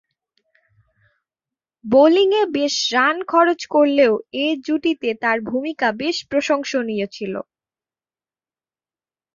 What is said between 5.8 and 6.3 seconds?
বেশ